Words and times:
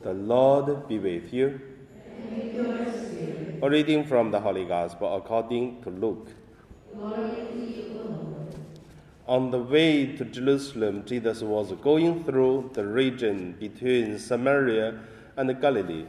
The 0.00 0.14
Lord 0.14 0.86
be 0.86 1.00
with 1.00 1.32
you. 1.32 1.60
A 3.60 3.68
reading 3.68 4.06
from 4.06 4.30
the 4.30 4.38
Holy 4.38 4.64
Gospel 4.64 5.16
according 5.16 5.82
to 5.82 5.90
Luke. 5.90 6.28
On 9.26 9.50
the 9.50 9.58
way 9.58 10.06
to 10.16 10.24
Jerusalem, 10.24 11.04
Jesus 11.04 11.42
was 11.42 11.72
going 11.82 12.22
through 12.22 12.70
the 12.74 12.86
region 12.86 13.56
between 13.58 14.20
Samaria 14.20 15.00
and 15.36 15.60
Galilee. 15.60 16.06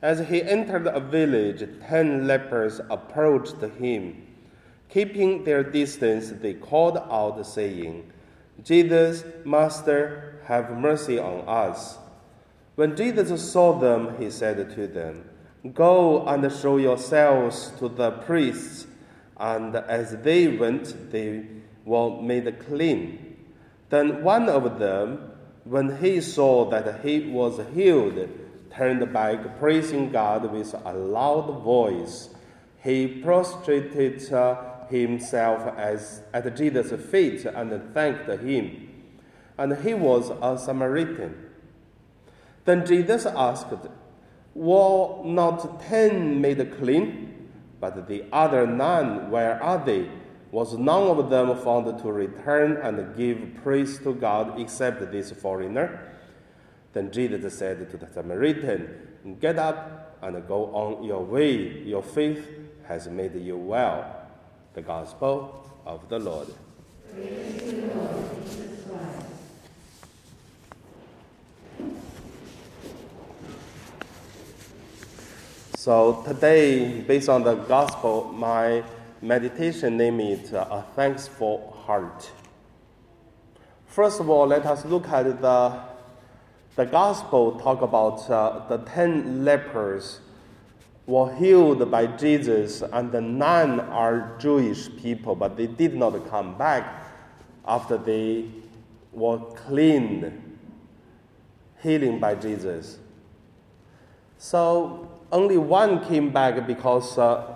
As 0.00 0.26
he 0.28 0.42
entered 0.42 0.86
a 0.86 0.98
village, 0.98 1.68
ten 1.86 2.26
lepers 2.26 2.80
approached 2.88 3.60
him. 3.78 4.26
Keeping 4.88 5.44
their 5.44 5.62
distance, 5.62 6.30
they 6.30 6.54
called 6.54 6.96
out, 6.96 7.46
saying, 7.46 8.10
Jesus, 8.64 9.24
Master, 9.44 10.40
have 10.46 10.70
mercy 10.70 11.18
on 11.18 11.46
us. 11.46 11.98
When 12.80 12.96
Jesus 12.96 13.52
saw 13.52 13.78
them, 13.78 14.16
he 14.18 14.30
said 14.30 14.74
to 14.74 14.86
them, 14.86 15.28
Go 15.74 16.26
and 16.26 16.50
show 16.50 16.78
yourselves 16.78 17.72
to 17.78 17.90
the 17.90 18.10
priests. 18.10 18.86
And 19.36 19.76
as 19.76 20.16
they 20.22 20.48
went, 20.48 21.12
they 21.12 21.44
were 21.84 22.22
made 22.22 22.58
clean. 22.60 23.36
Then 23.90 24.24
one 24.24 24.48
of 24.48 24.78
them, 24.78 25.30
when 25.64 25.98
he 25.98 26.22
saw 26.22 26.70
that 26.70 27.04
he 27.04 27.28
was 27.30 27.60
healed, 27.74 28.30
turned 28.74 29.12
back, 29.12 29.58
praising 29.58 30.10
God 30.10 30.50
with 30.50 30.72
a 30.72 30.94
loud 30.94 31.62
voice. 31.62 32.30
He 32.82 33.06
prostrated 33.06 34.22
himself 34.88 35.76
as, 35.76 36.22
at 36.32 36.56
Jesus' 36.56 37.10
feet 37.10 37.44
and 37.44 37.92
thanked 37.92 38.30
him. 38.40 38.88
And 39.58 39.76
he 39.84 39.92
was 39.92 40.30
a 40.40 40.56
Samaritan. 40.56 41.49
Then 42.64 42.86
Jesus 42.86 43.26
asked, 43.26 43.72
Were 44.54 45.24
not 45.24 45.80
ten 45.82 46.40
made 46.40 46.76
clean? 46.78 47.48
But 47.80 48.08
the 48.08 48.24
other 48.32 48.66
nine, 48.66 49.30
where 49.30 49.62
are 49.62 49.82
they? 49.84 50.08
Was 50.52 50.76
none 50.76 51.04
of 51.04 51.30
them 51.30 51.56
found 51.58 51.98
to 52.02 52.12
return 52.12 52.76
and 52.82 53.16
give 53.16 53.54
praise 53.62 53.98
to 54.00 54.14
God 54.14 54.60
except 54.60 55.12
this 55.12 55.30
foreigner? 55.30 56.12
Then 56.92 57.12
Jesus 57.12 57.56
said 57.56 57.90
to 57.90 57.96
the 57.96 58.08
Samaritan, 58.08 59.36
Get 59.40 59.58
up 59.58 60.18
and 60.22 60.46
go 60.48 60.66
on 60.74 61.04
your 61.04 61.24
way. 61.24 61.82
Your 61.84 62.02
faith 62.02 62.46
has 62.86 63.08
made 63.08 63.34
you 63.36 63.56
well. 63.56 64.26
The 64.74 64.82
Gospel 64.82 65.70
of 65.86 66.08
the 66.08 66.18
Lord. 66.18 66.48
So 75.80 76.22
today, 76.26 77.00
based 77.00 77.30
on 77.30 77.42
the 77.42 77.54
Gospel, 77.54 78.30
my 78.34 78.84
meditation 79.22 79.96
name 79.96 80.20
is 80.20 80.52
uh, 80.52 80.66
a 80.70 80.82
thankful 80.94 81.74
heart. 81.86 82.30
First 83.86 84.20
of 84.20 84.28
all, 84.28 84.46
let 84.46 84.66
us 84.66 84.84
look 84.84 85.08
at 85.08 85.40
the 85.40 85.80
the 86.76 86.84
Gospel 86.84 87.58
talk 87.58 87.80
about 87.80 88.28
uh, 88.28 88.68
the 88.68 88.76
ten 88.90 89.42
lepers 89.42 90.20
were 91.06 91.34
healed 91.34 91.90
by 91.90 92.08
Jesus, 92.08 92.82
and 92.82 93.10
the 93.10 93.22
nine 93.22 93.80
are 93.80 94.36
Jewish 94.38 94.94
people, 94.98 95.34
but 95.34 95.56
they 95.56 95.66
did 95.66 95.96
not 95.96 96.28
come 96.28 96.58
back 96.58 97.06
after 97.66 97.96
they 97.96 98.44
were 99.14 99.38
cleaned, 99.38 100.58
healing 101.82 102.18
by 102.20 102.34
Jesus. 102.34 102.98
So 104.36 105.19
only 105.32 105.56
one 105.56 106.04
came 106.06 106.30
back 106.30 106.66
because 106.66 107.18
uh, 107.18 107.54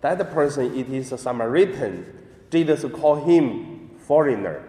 that 0.00 0.32
person 0.32 0.76
it 0.76 0.88
is 0.88 1.12
a 1.12 1.18
Samaritan. 1.18 2.06
Jesus 2.50 2.84
called 2.92 3.28
him 3.28 3.90
foreigner. 3.98 4.62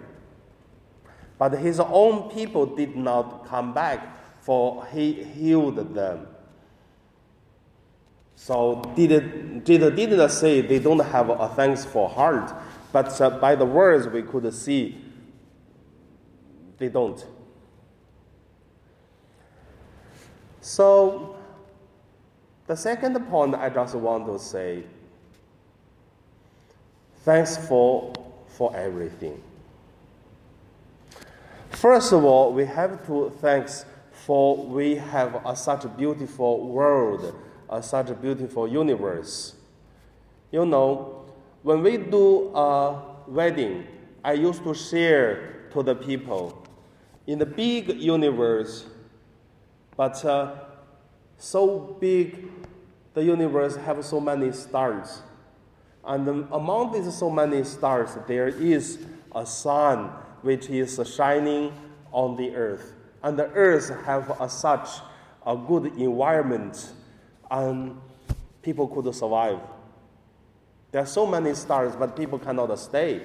But 1.37 1.53
his 1.59 1.79
own 1.79 2.31
people 2.31 2.65
did 2.65 2.95
not 2.95 3.45
come 3.45 3.73
back, 3.73 4.41
for 4.41 4.85
he 4.87 5.23
healed 5.23 5.93
them. 5.93 6.27
So 8.35 8.81
did, 8.95 9.65
Jesus 9.65 9.95
didn't 9.95 10.29
say 10.29 10.61
they 10.61 10.79
don't 10.79 10.99
have 10.99 11.29
a 11.29 11.49
thankful 11.49 12.07
heart, 12.07 12.53
but 12.91 13.19
uh, 13.19 13.31
by 13.31 13.55
the 13.55 13.65
words 13.65 14.07
we 14.07 14.21
could 14.21 14.51
see 14.53 15.03
they 16.77 16.89
don't. 16.89 17.25
So 20.61 21.36
the 22.67 22.75
second 22.75 23.17
point 23.29 23.55
I 23.55 23.69
just 23.69 23.95
want 23.95 24.27
to 24.27 24.37
say 24.37 24.83
thanks 27.23 27.57
for, 27.57 28.13
for 28.47 28.75
everything. 28.75 29.41
First 31.71 32.11
of 32.11 32.23
all, 32.23 32.53
we 32.53 32.65
have 32.65 33.05
to 33.07 33.31
thanks 33.41 33.85
for 34.25 34.57
we 34.57 34.95
have 34.95 35.41
a, 35.45 35.55
such 35.55 35.85
a 35.85 35.87
beautiful 35.87 36.67
world, 36.67 37.35
a, 37.69 37.81
such 37.81 38.09
a 38.09 38.13
beautiful 38.13 38.67
universe. 38.67 39.55
You 40.51 40.65
know, 40.65 41.25
when 41.63 41.83
we 41.83 41.97
do 41.97 42.53
a 42.55 43.01
wedding, 43.27 43.85
I 44.23 44.33
used 44.33 44.63
to 44.63 44.73
share 44.73 45.67
to 45.71 45.83
the 45.83 45.95
people 45.95 46.65
in 47.27 47.39
the 47.39 47.45
big 47.45 48.01
universe, 48.01 48.85
but 49.95 50.23
uh, 50.25 50.55
so 51.37 51.97
big, 51.99 52.49
the 53.13 53.23
universe 53.23 53.75
have 53.75 54.03
so 54.03 54.19
many 54.19 54.51
stars, 54.51 55.21
and 56.07 56.47
among 56.51 56.93
these 56.93 57.13
so 57.13 57.29
many 57.29 57.63
stars, 57.65 58.17
there 58.27 58.47
is 58.47 58.97
a 59.35 59.45
sun 59.45 60.05
which 60.41 60.69
is 60.69 60.99
shining 61.13 61.73
on 62.13 62.37
the 62.37 62.55
earth. 62.55 62.93
And 63.21 63.37
the 63.37 63.47
earth 63.47 63.89
have 64.05 64.39
a, 64.39 64.49
such 64.49 64.87
a 65.45 65.57
good 65.57 65.87
environment 65.97 66.93
and 67.51 67.99
people 68.61 68.87
could 68.87 69.13
survive. 69.13 69.59
There 70.91 71.01
are 71.01 71.07
so 71.07 71.27
many 71.27 71.53
stars, 71.55 71.95
but 71.95 72.15
people 72.15 72.39
cannot 72.39 72.73
stay 72.79 73.23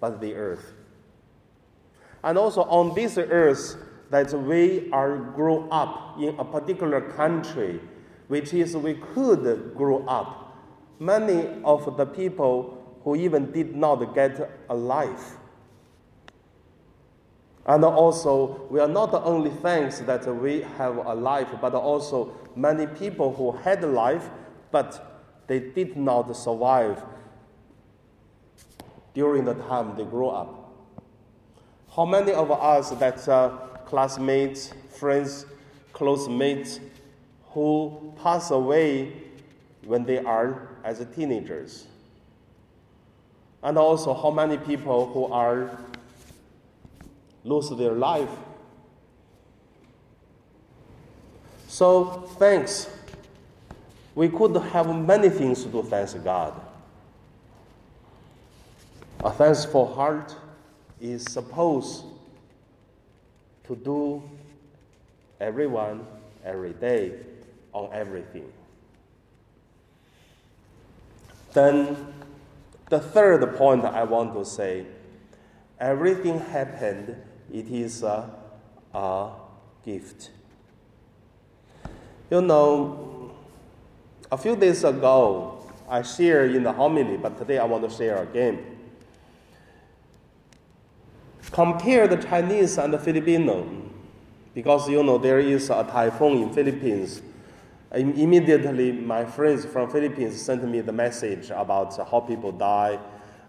but 0.00 0.20
the 0.20 0.34
earth. 0.34 0.72
And 2.24 2.36
also 2.36 2.62
on 2.62 2.94
this 2.94 3.16
earth, 3.16 3.76
that 4.10 4.32
we 4.32 4.90
are 4.92 5.16
grow 5.16 5.68
up 5.70 6.18
in 6.18 6.38
a 6.38 6.44
particular 6.44 7.00
country, 7.00 7.80
which 8.28 8.54
is 8.54 8.76
we 8.76 8.94
could 8.94 9.74
grow 9.74 10.04
up. 10.06 10.56
Many 10.98 11.62
of 11.64 11.96
the 11.96 12.06
people 12.06 12.98
who 13.02 13.16
even 13.16 13.50
did 13.52 13.74
not 13.74 14.14
get 14.14 14.50
a 14.68 14.74
life 14.74 15.36
and 17.66 17.82
also, 17.84 18.66
we 18.70 18.78
are 18.78 18.88
not 18.88 19.14
only 19.14 19.50
thanks 19.50 20.00
that 20.00 20.26
we 20.26 20.60
have 20.76 20.96
a 20.96 21.14
life, 21.14 21.48
but 21.62 21.74
also 21.74 22.34
many 22.54 22.86
people 22.86 23.32
who 23.32 23.52
had 23.52 23.82
a 23.82 23.86
life, 23.86 24.28
but 24.70 25.22
they 25.46 25.60
did 25.60 25.96
not 25.96 26.36
survive 26.36 27.02
during 29.14 29.44
the 29.46 29.54
time 29.54 29.96
they 29.96 30.04
grew 30.04 30.28
up. 30.28 30.72
How 31.96 32.04
many 32.04 32.32
of 32.32 32.50
us 32.50 32.90
that 32.90 33.26
uh, 33.28 33.56
classmates, 33.86 34.72
friends, 34.90 35.46
close 35.92 36.28
mates 36.28 36.80
who 37.48 38.12
pass 38.22 38.50
away 38.50 39.12
when 39.84 40.04
they 40.04 40.18
are 40.18 40.68
as 40.84 41.04
teenagers? 41.14 41.86
And 43.62 43.78
also, 43.78 44.12
how 44.12 44.30
many 44.30 44.58
people 44.58 45.06
who 45.12 45.32
are 45.32 45.78
lose 47.44 47.68
their 47.70 47.92
life. 47.92 48.30
So, 51.68 52.28
thanks. 52.38 52.88
We 54.14 54.28
could 54.28 54.56
have 54.56 54.94
many 54.94 55.28
things 55.28 55.62
to 55.64 55.68
do, 55.68 55.82
thanks 55.82 56.14
God. 56.14 56.54
A 59.22 59.30
thankful 59.30 59.92
heart 59.92 60.34
is 61.00 61.24
supposed 61.24 62.04
to 63.66 63.76
do 63.76 64.22
everyone, 65.40 66.06
every 66.44 66.72
day, 66.72 67.14
on 67.72 67.90
everything. 67.92 68.52
Then, 71.52 71.96
the 72.90 73.00
third 73.00 73.56
point 73.56 73.84
I 73.84 74.04
want 74.04 74.34
to 74.34 74.44
say 74.44 74.86
everything 75.80 76.38
happened 76.38 77.16
it 77.52 77.68
is 77.68 78.02
a, 78.02 78.30
a 78.92 79.30
gift. 79.84 80.30
You 82.30 82.40
know, 82.40 83.32
a 84.30 84.36
few 84.36 84.56
days 84.56 84.82
ago, 84.82 85.64
I 85.88 86.02
shared 86.02 86.54
in 86.54 86.62
the 86.62 86.72
homily, 86.72 87.16
but 87.16 87.38
today 87.38 87.58
I 87.58 87.64
want 87.64 87.88
to 87.88 87.94
share 87.94 88.22
again. 88.22 88.73
Compare 91.54 92.08
the 92.08 92.16
Chinese 92.16 92.78
and 92.78 92.92
the 92.92 92.98
Filipino. 92.98 93.64
because 94.54 94.88
you 94.88 95.04
know 95.04 95.18
there 95.18 95.38
is 95.38 95.70
a 95.70 95.84
typhoon 95.84 96.42
in 96.42 96.52
Philippines. 96.52 97.22
Immediately, 97.92 98.90
my 98.90 99.24
friends 99.24 99.64
from 99.64 99.88
Philippines 99.88 100.40
sent 100.40 100.64
me 100.64 100.80
the 100.80 100.92
message 100.92 101.50
about 101.50 101.96
how 102.10 102.18
people 102.18 102.50
die, 102.50 102.98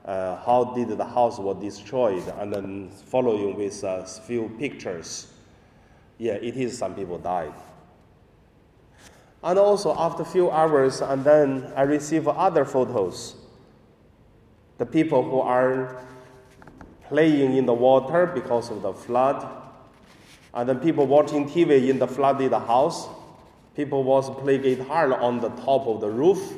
uh, 0.05 0.35
how 0.37 0.73
did 0.75 0.89
the 0.89 1.03
house 1.05 1.39
was 1.39 1.57
destroyed, 1.59 2.23
and 2.39 2.53
then 2.53 2.89
following 3.07 3.55
with 3.55 3.83
a 3.83 4.05
few 4.05 4.49
pictures. 4.59 5.33
Yeah, 6.19 6.33
it 6.33 6.55
is 6.57 6.77
some 6.77 6.93
people 6.93 7.17
died. 7.17 7.53
And 9.43 9.57
also 9.57 9.95
after 9.97 10.21
a 10.21 10.25
few 10.25 10.51
hours, 10.51 11.01
and 11.01 11.23
then 11.23 11.71
I 11.75 11.83
receive 11.83 12.27
other 12.27 12.65
photos. 12.65 13.35
The 14.77 14.85
people 14.85 15.23
who 15.23 15.39
are 15.39 16.05
playing 17.09 17.55
in 17.55 17.65
the 17.65 17.73
water 17.73 18.25
because 18.27 18.69
of 18.71 18.81
the 18.81 18.93
flood, 18.93 19.45
and 20.53 20.69
then 20.69 20.79
people 20.79 21.05
watching 21.05 21.49
TV 21.49 21.89
in 21.89 21.99
the 21.99 22.07
flooded 22.07 22.53
house. 22.53 23.07
People 23.75 24.03
was 24.03 24.29
playing 24.41 24.61
guitar 24.61 25.13
on 25.21 25.41
the 25.41 25.49
top 25.49 25.85
of 25.85 25.99
the 25.99 26.09
roof, 26.09 26.53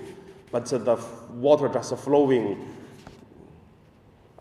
but 0.51 0.65
the 0.65 1.03
water 1.31 1.67
just 1.67 1.97
flowing. 1.97 2.75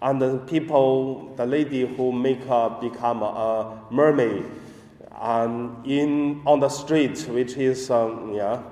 And 0.03 0.21
the 0.21 0.39
people, 0.41 1.35
the 1.37 1.47
lady 1.47 1.87
who 1.87 2.13
make 2.13 2.45
her 2.45 2.77
become 2.81 3.23
a 3.23 3.83
mermaid, 3.91 4.45
and 5.19 5.87
in 5.87 6.43
on 6.45 6.61
the 6.61 6.69
street, 6.69 7.19
which 7.31 7.57
is 7.57 7.91
um, 7.91 8.35
yeah, 8.35 8.63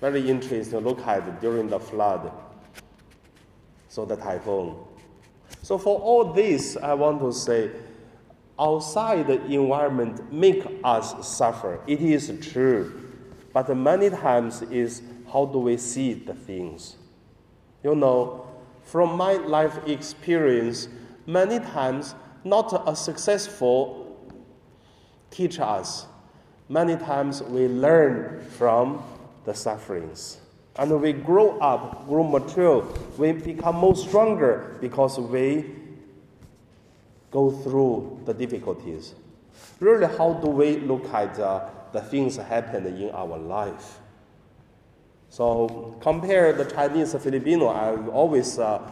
very 0.00 0.28
interesting 0.30 0.70
to 0.70 0.80
look 0.80 1.06
at 1.06 1.40
during 1.42 1.68
the 1.68 1.78
flood. 1.78 2.32
So 3.88 4.06
the 4.06 4.16
typhoon. 4.16 4.85
So 5.66 5.78
for 5.78 5.98
all 5.98 6.32
this, 6.32 6.76
I 6.76 6.94
want 6.94 7.18
to 7.22 7.32
say, 7.32 7.72
outside 8.56 9.26
the 9.26 9.44
environment 9.46 10.32
make 10.32 10.64
us 10.84 11.26
suffer. 11.26 11.80
It 11.88 12.00
is 12.00 12.32
true, 12.40 13.10
but 13.52 13.76
many 13.76 14.10
times 14.10 14.62
is 14.62 15.02
how 15.32 15.46
do 15.46 15.58
we 15.58 15.76
see 15.76 16.14
the 16.14 16.34
things? 16.34 16.94
You 17.82 17.96
know, 17.96 18.46
from 18.84 19.16
my 19.16 19.32
life 19.38 19.76
experience, 19.88 20.86
many 21.26 21.58
times 21.58 22.14
not 22.44 22.84
a 22.88 22.94
successful 22.94 24.16
teach 25.32 25.58
us. 25.58 26.06
Many 26.68 26.94
times 26.94 27.42
we 27.42 27.66
learn 27.66 28.40
from 28.50 29.02
the 29.44 29.52
sufferings. 29.52 30.38
And 30.78 31.00
we 31.00 31.12
grow 31.12 31.58
up, 31.58 32.06
grow 32.06 32.22
mature, 32.22 32.86
we 33.16 33.32
become 33.32 33.76
more 33.76 33.96
stronger 33.96 34.76
because 34.80 35.18
we 35.18 35.64
go 37.30 37.50
through 37.50 38.20
the 38.26 38.34
difficulties. 38.34 39.14
Really, 39.80 40.06
how 40.06 40.34
do 40.34 40.48
we 40.48 40.78
look 40.78 41.06
at 41.12 41.38
uh, 41.38 41.68
the 41.92 42.00
things 42.00 42.36
that 42.36 42.44
happen 42.44 42.86
in 42.86 43.10
our 43.10 43.38
life? 43.38 44.00
So 45.30 45.96
compare 46.00 46.52
the 46.52 46.64
Chinese 46.64 47.14
and 47.14 47.22
Filipino. 47.22 47.66
I 47.66 47.96
always 48.08 48.58
uh, 48.58 48.90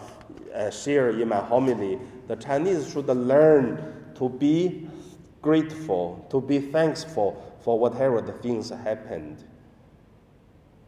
uh, 0.54 0.70
share 0.70 1.10
in 1.10 1.28
my 1.28 1.40
homily. 1.40 1.98
The 2.28 2.36
Chinese 2.36 2.90
should 2.92 3.06
learn 3.06 4.12
to 4.16 4.28
be 4.28 4.88
grateful, 5.42 6.26
to 6.30 6.40
be 6.40 6.58
thankful 6.58 7.58
for 7.62 7.78
whatever 7.78 8.20
the 8.20 8.32
things 8.32 8.70
happened. 8.70 9.44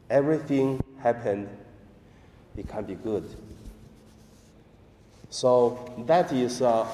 Everything 0.08 0.82
happened, 1.02 1.48
it 2.56 2.68
can 2.68 2.84
be 2.84 2.94
good. 2.94 3.28
So 5.30 5.94
that 6.06 6.32
is 6.32 6.62
uh, 6.62 6.86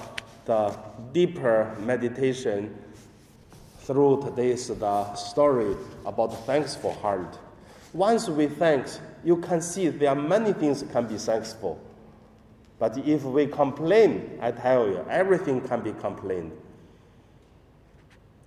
the 0.47 0.76
deeper 1.12 1.76
meditation 1.81 2.76
through 3.81 4.23
today's 4.23 4.69
the 4.69 5.14
story 5.14 5.76
about 6.06 6.47
thankful 6.47 6.94
heart. 6.94 7.38
Once 7.93 8.29
we 8.29 8.47
thank, 8.47 8.87
you 9.25 9.37
can 9.37 9.61
see 9.61 9.88
there 9.88 10.11
are 10.11 10.17
many 10.17 10.53
things 10.53 10.85
can 10.93 11.06
be 11.06 11.19
thankful. 11.19 11.79
But 12.79 12.97
if 12.99 13.23
we 13.23 13.47
complain, 13.47 14.38
I 14.41 14.50
tell 14.50 14.88
you, 14.88 15.05
everything 15.11 15.61
can 15.61 15.82
be 15.82 15.93
complained. 15.93 16.53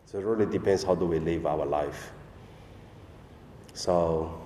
So 0.08 0.20
it 0.20 0.26
really 0.26 0.46
depends 0.52 0.84
how 0.84 0.96
do 0.96 1.06
we 1.06 1.20
live 1.20 1.46
our 1.46 1.66
life. 1.66 2.12
So 3.74 4.45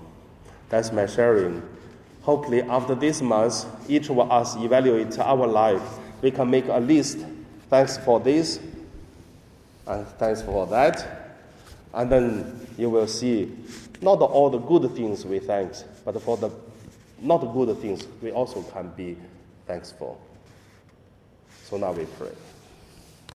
that's 0.69 0.92
my 0.92 1.06
sharing. 1.06 1.62
Hopefully, 2.21 2.62
after 2.62 2.95
this 2.95 3.21
month, 3.21 3.66
each 3.89 4.10
of 4.10 4.19
us 4.19 4.56
evaluate 4.56 5.18
our 5.19 5.48
life. 5.48 5.81
We 6.21 6.31
can 6.31 6.50
make 6.50 6.68
a 6.68 6.80
list. 6.80 7.19
Thanks 7.69 7.98
for 7.98 8.19
this, 8.19 8.60
and 9.88 10.07
thanks 10.19 10.42
for 10.42 10.68
that. 10.68 11.38
And 11.94 12.12
then 12.12 12.68
you 12.77 12.89
will 12.89 13.07
see 13.07 13.56
not 14.01 14.21
all 14.21 14.50
the 14.50 14.60
good 14.60 14.95
things 14.95 15.25
we 15.25 15.39
thank, 15.39 15.74
but 16.06 16.21
for 16.21 16.38
the 16.38 16.51
not 17.22 17.39
good 17.54 17.77
things 17.80 18.07
we 18.22 18.31
also 18.31 18.62
can 18.63 18.89
be 18.89 19.18
thankful. 19.65 20.19
So 21.63 21.77
now 21.77 21.92
we 21.92 22.06
pray. 22.06 22.31